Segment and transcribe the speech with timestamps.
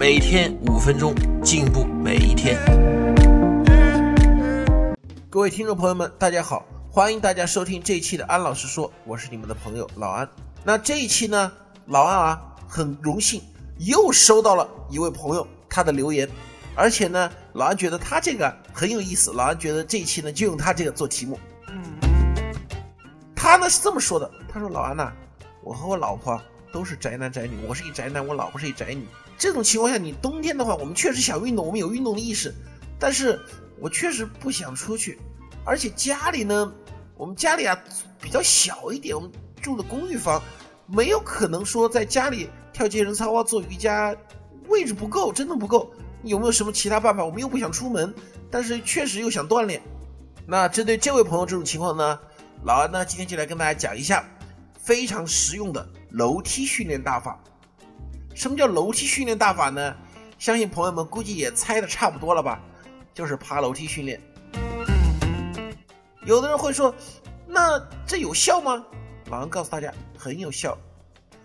[0.00, 1.14] 每天五分钟，
[1.44, 2.56] 进步每一天。
[5.28, 10.26] 各位听众朋友们，大家好，欢迎大家收听这一期的安老师说，我是你们的朋友老安。
[10.64, 11.52] 那这一期呢，
[11.84, 13.42] 老安啊，很荣幸
[13.76, 16.26] 又收到了一位朋友他的留言，
[16.74, 21.38] 而且呢，老安觉得他这个很有意思，老安觉得这一期呢就用他这个做题目。
[23.36, 25.12] 他呢是这么说的，他说老安呐、
[25.62, 26.40] 我和我老婆
[26.72, 29.06] 都是宅男宅女，我是一宅男，我老婆是一宅女。
[29.38, 32.54] 这种情况下，你冬天的话，我们确实想运动，我们有运动的意识，
[32.98, 33.40] 但是
[33.78, 35.18] 我确实不想出去，
[35.64, 36.72] 而且家里呢，
[37.16, 37.78] 我们家里啊
[38.20, 40.42] 比较小一点，我们住的公寓房，
[40.86, 44.14] 没有可能说在家里跳健身操啊、做瑜伽，
[44.68, 45.92] 位置不够，真的不够。
[46.22, 47.24] 有没有什么其他办法？
[47.24, 48.12] 我们又不想出门，
[48.50, 49.80] 但是确实又想锻炼。
[50.46, 52.20] 那针对这位朋友这种情况呢，
[52.62, 54.22] 老安呢今天就来跟大家讲一下
[54.82, 57.38] 非常实用的楼梯训练大法。
[58.34, 59.94] 什么叫楼梯训练大法呢？
[60.38, 62.60] 相信朋友们估计也猜的差不多了吧，
[63.12, 64.20] 就是爬楼梯训练。
[66.24, 66.94] 有的人会说，
[67.46, 68.84] 那这有效吗？
[69.26, 70.76] 老安告诉大家，很有效。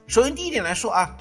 [0.07, 1.17] 首先第一点来说啊，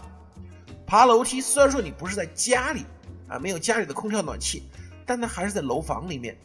[0.87, 2.85] 爬楼梯虽然说你不是在家里
[3.29, 4.63] 啊，没有家里的空调暖气，
[5.05, 6.37] 但它还是在楼房里面，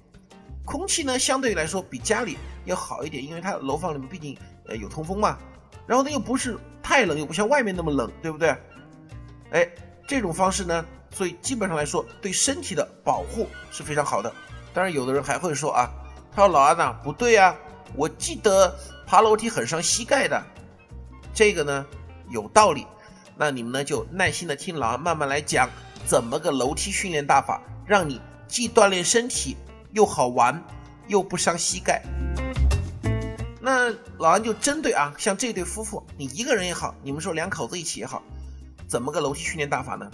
[0.66, 5.38] 空气呢相对来说比家里要好一点，因为它楼房里面毕竟呃有通风嘛。
[5.90, 8.56] 然后呢又不是太冷，又不像外面那么冷，对不对？
[9.50, 9.68] 哎，
[10.08, 14.32] 这种方式呢，所以基本上来说对身体的保护是非常好的。
[14.72, 15.90] 当然，有的人还会说啊，
[16.32, 17.56] 他说老安呐、不对啊，
[17.96, 18.72] 我记得
[19.08, 20.40] 爬楼梯很伤膝盖的，
[21.34, 21.84] 这个呢
[22.30, 22.86] 有道理。
[23.36, 25.68] 那你们呢就耐心的听老安慢慢来讲，
[26.06, 29.58] 怎么个楼梯训练大法，让你既锻炼身体，
[29.94, 30.64] 又好玩，
[31.08, 32.04] 又不伤膝盖。
[33.70, 38.24] 那老安就针对啊，像这对夫妇，你一个人也好，你们说两口子一起也好，
[38.88, 40.10] 怎么个楼梯训练大法呢？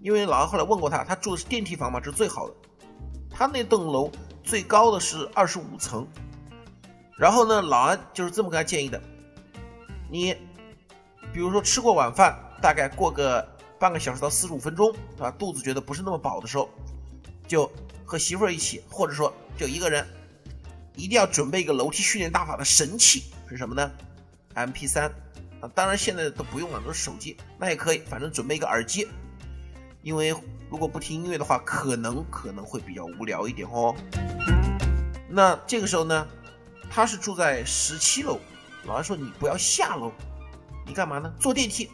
[0.00, 2.54] 因为老安后来问过他，他住的是电梯房嘛，这是最好的。
[3.30, 4.10] 他那栋楼
[4.42, 6.04] 最高的是二十五层，
[7.16, 9.00] 然后呢，老安就是这么给他建议的：
[10.10, 10.36] 你
[11.32, 13.48] 比如说吃过晚饭，大概过个
[13.78, 15.30] 半个小时到四十五分钟，啊？
[15.30, 16.68] 肚子觉得不是那么饱的时候，
[17.46, 17.70] 就
[18.04, 20.04] 和媳妇儿一起，或者说就一个人，
[20.98, 23.88] 一定要准备一个楼梯训练大法的神器是什么呢
[24.56, 25.08] ？MP 3
[25.60, 29.06] 啊，当然现在都不用了，都是手机，那也可以，反正准备一个耳机，
[30.02, 30.34] 因为
[30.68, 33.94] 如果不听音乐的话，可能可能会比较无聊一点哦。
[35.30, 36.26] 那这个时候呢，
[36.90, 38.40] 他是住在十七楼，
[38.84, 40.12] 老安说你不要下楼，
[40.84, 41.32] 你干嘛呢？
[41.38, 41.88] 坐电梯。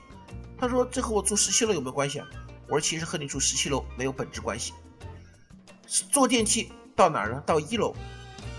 [0.56, 2.26] 他说这和我住十七楼有没有关系啊？
[2.68, 4.72] 我说其实和你住十七楼没有本质关系。
[5.86, 7.42] 坐电梯到哪儿呢？
[7.44, 7.94] 到一楼，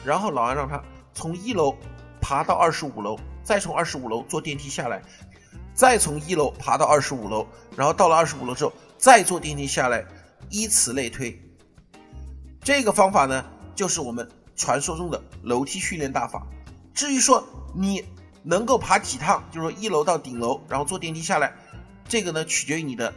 [0.06, 0.82] 然后老安让他
[1.14, 1.76] 从一楼
[2.22, 5.02] 爬到二十五楼，再从二十五楼坐电梯下来，
[5.74, 10.06] 再从一楼爬到二十五楼，然后到了二十五楼之后再坐电梯下来，
[10.50, 11.42] 依此类推。
[12.62, 13.44] 这个方法呢，
[13.76, 16.46] 就是我们传说中的楼梯训练大法。
[16.94, 18.06] 至于说你
[18.44, 21.54] 能够爬几趟，就是说一楼到顶楼，然后坐电梯下来，
[22.08, 23.14] 这个呢取决于你的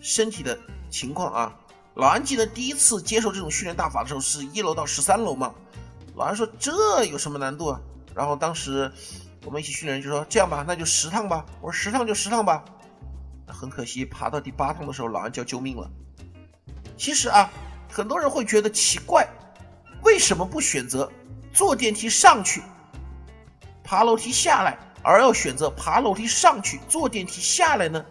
[0.00, 0.58] 身体的
[0.88, 1.56] 情况啊。
[1.94, 5.54] 老安记得第一次接受这种训练大法的时候，是一楼到十三楼嘛。
[6.20, 7.80] 老安说这有什么难度啊？
[8.14, 8.92] 然后当时
[9.42, 11.46] 我们一起训练就说这样吧，那就十趟吧。
[11.62, 12.62] 我说十趟就十趟吧。
[13.46, 15.90] 很可惜，爬到第八趟的时候，老安就要救命了。
[16.98, 17.50] 其实啊，
[17.90, 19.26] 很多人会觉得奇怪，
[20.02, 21.10] 为什么不选择
[21.54, 22.62] 坐电梯上去，
[23.82, 28.04] 爬楼梯下来，而要选择爬楼梯上去，坐电梯下来呢？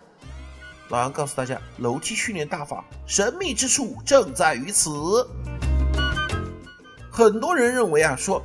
[0.87, 4.89] 老安告诉大家，楼梯训练大法神秘之处正在于此。
[7.19, 8.41] 很多人认为啊，说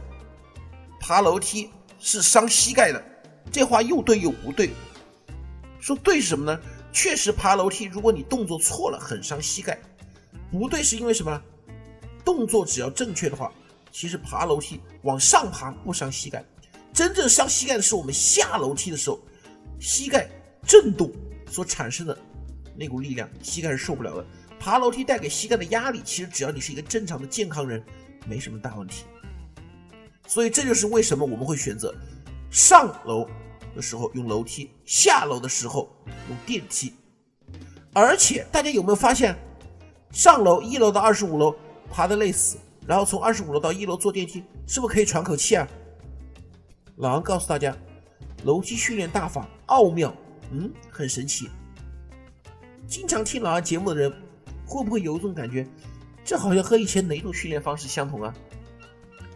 [0.99, 3.01] 爬楼梯是伤膝盖的，
[3.53, 4.71] 这话又对又不对。
[5.79, 6.61] 说对什么呢？
[6.93, 9.79] 确实爬楼梯，如果你动作错了，很伤膝盖。
[10.51, 11.41] 不对是因为什么？
[12.25, 13.53] 动作只要正确的话，
[13.93, 16.45] 其实爬楼梯往上爬不伤膝盖，
[16.93, 19.21] 真正伤膝盖的是我们下楼梯的时候，
[19.79, 20.29] 膝盖
[20.67, 21.13] 震动
[21.49, 22.19] 所产生的
[22.75, 24.27] 那股力量，膝盖是受不了的。
[24.65, 27.85] 爬楼梯带给膝盖的压力，其实只要你是一个正常的健康人，
[28.27, 29.05] 没什么大问题。
[30.27, 31.95] 所以这就是为什么我们会选择
[32.51, 33.29] 上楼
[33.77, 36.95] 的时候用楼梯，下楼的时候用电梯。
[37.93, 39.37] 而且大家有没有发现，
[40.11, 41.55] 上楼一楼到二十五楼
[41.91, 42.57] 爬的累死，
[42.87, 45.69] 然后从二十五楼到一楼坐电梯，是不是可以喘口气啊？
[46.97, 47.77] 老王告诉大家，
[48.45, 50.17] 楼梯训练大法奥妙，
[50.53, 51.51] 嗯，很神奇。
[52.87, 54.11] 经常听老王节目的人，
[54.67, 55.67] 会不会有一种感觉，
[56.25, 58.35] 这好像和以前哪种训练方式相同啊？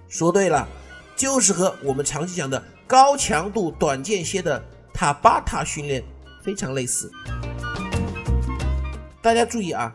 [0.08, 0.66] 说对了，
[1.14, 4.62] 就是和我们长期讲的高强度短间歇的
[4.94, 6.02] 塔巴塔训练
[6.42, 7.12] 非常类似。
[9.20, 9.92] 大家注意啊，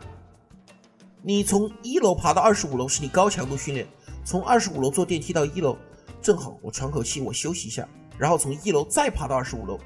[1.20, 3.86] 你从一楼爬到二十五楼是你高强度训练，
[4.24, 5.76] 从二十五楼坐电梯到一楼，
[6.22, 9.80] 正好我喘口气，我休息一下，然后从一楼再爬到二十五楼。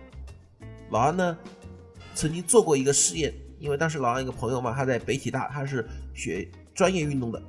[0.90, 1.38] 老安呢，
[2.14, 7.42] 曾经做过一个试验，因为当时老安一个朋友嘛，他在北体大，他是学专业运动的。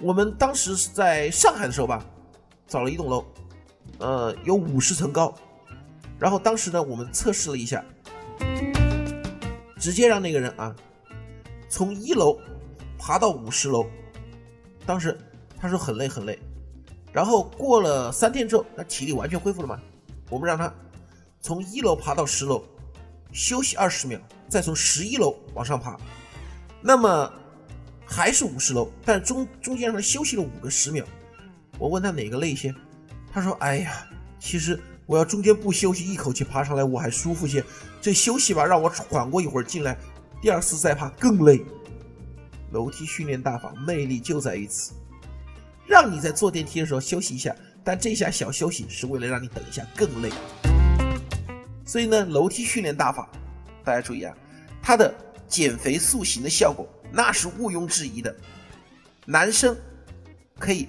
[0.00, 2.04] 我们当时是在上海的时候吧，
[2.66, 3.24] 找了一栋楼，
[3.98, 5.34] 呃，有五十层高，
[6.18, 7.84] 然后当时呢，我们测试了一下，
[9.76, 10.74] 直接让那个人啊。
[11.68, 12.38] 从一楼
[12.96, 13.84] 爬到五十楼，
[14.86, 15.18] 当时
[15.58, 16.38] 他说很累很累，
[17.12, 19.78] 然后过了三天之后，他体力完全恢复了嘛。
[20.30, 20.72] 我们让他
[21.40, 22.64] 从一楼爬到十楼，
[23.32, 25.98] 休息二十秒，再从十一楼往上爬，
[26.80, 27.32] 那么
[28.04, 31.04] 还是五十楼，但中中间让他休息了五个十秒。
[31.78, 32.74] 我问他哪个累些，
[33.32, 34.06] 他说：“哎呀，
[34.40, 37.62] 其实我要中间不休息，一口气爬上来我还舒服些，
[38.00, 39.96] 这休息吧让我缓过一会儿进来。”
[40.40, 41.64] 第二次再爬更累，
[42.70, 44.92] 楼梯训练大法魅力就在于此，
[45.86, 50.30] 让你在坐电梯的时候休息一下，但这下小休息是为了让你等一下更累。
[51.88, 53.26] 所以呢，楼梯训练大法，
[53.82, 54.36] 大家注意啊，
[54.82, 55.12] 它的
[55.48, 58.36] 减肥塑形的效果那是毋庸置疑的。
[59.24, 59.74] 男生
[60.58, 60.86] 可以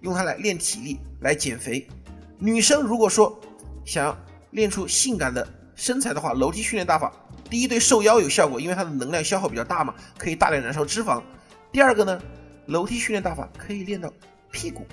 [0.00, 1.86] 用它来练体力来减肥，
[2.36, 3.40] 女生如果说
[3.84, 4.18] 想要
[4.50, 7.14] 练出性感的身材的话，楼梯训练大法。
[7.48, 11.22] 第一对瘦腰有效果，因为它的能量消耗比较大嘛，可以大量燃烧脂肪。
[11.70, 12.20] 第二个呢，
[12.66, 14.12] 楼梯训练大法可以练到
[14.50, 14.84] 屁股，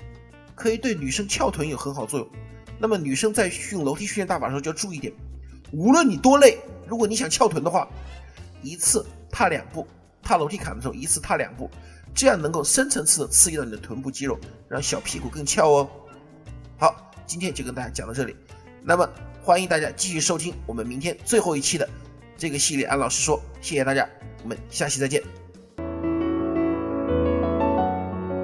[0.54, 2.28] 可以对女生翘臀有很好作用。
[2.78, 5.12] 那么女生在用楼梯训练大法的时候就要注意点，
[5.72, 7.88] 无论你多累，如果你想翘臀的话，
[8.62, 9.86] 一次踏两步，
[10.22, 11.70] 踏楼梯坎的时候一次踏两步，
[12.14, 14.38] 这样能够深层次的刺激到你的臀部肌肉，
[14.68, 15.90] 让小屁股更翘哦。
[16.78, 18.34] 好，今天就跟大家讲到这里，
[18.82, 19.08] 那么
[19.42, 21.88] 欢迎大家继续收听我们明天最后一期的。
[22.36, 24.08] 这个系列，安老师说，谢谢大家，
[24.44, 25.47] 我们下期再见。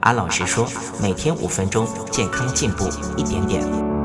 [0.00, 0.66] 安老师说，
[1.00, 3.99] 每天五分钟，健康进步一点点。